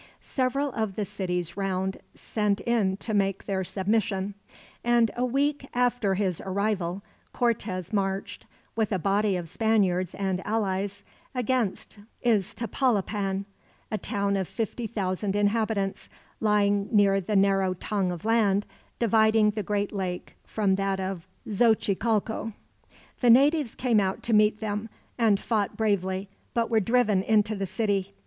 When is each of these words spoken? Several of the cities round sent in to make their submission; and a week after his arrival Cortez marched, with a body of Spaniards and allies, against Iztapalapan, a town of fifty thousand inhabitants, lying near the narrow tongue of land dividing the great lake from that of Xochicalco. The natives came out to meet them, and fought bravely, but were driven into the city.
Several 0.19 0.71
of 0.71 0.95
the 0.95 1.05
cities 1.05 1.55
round 1.55 1.97
sent 2.15 2.59
in 2.61 2.97
to 2.97 3.13
make 3.13 3.45
their 3.45 3.63
submission; 3.63 4.33
and 4.83 5.11
a 5.15 5.23
week 5.23 5.67
after 5.75 6.15
his 6.15 6.41
arrival 6.43 7.03
Cortez 7.33 7.93
marched, 7.93 8.47
with 8.75 8.91
a 8.91 8.97
body 8.97 9.35
of 9.35 9.47
Spaniards 9.47 10.15
and 10.15 10.41
allies, 10.43 11.03
against 11.35 11.99
Iztapalapan, 12.25 13.45
a 13.91 13.99
town 13.99 14.37
of 14.37 14.47
fifty 14.47 14.87
thousand 14.87 15.35
inhabitants, 15.35 16.09
lying 16.39 16.89
near 16.91 17.21
the 17.21 17.35
narrow 17.35 17.75
tongue 17.75 18.11
of 18.11 18.25
land 18.25 18.65
dividing 18.97 19.51
the 19.51 19.61
great 19.61 19.91
lake 19.93 20.35
from 20.43 20.77
that 20.77 20.99
of 20.99 21.27
Xochicalco. 21.47 22.53
The 23.19 23.29
natives 23.29 23.75
came 23.75 23.99
out 23.99 24.23
to 24.23 24.33
meet 24.33 24.61
them, 24.61 24.89
and 25.19 25.39
fought 25.39 25.77
bravely, 25.77 26.27
but 26.55 26.71
were 26.71 26.79
driven 26.79 27.21
into 27.21 27.53
the 27.55 27.67
city. 27.67 28.15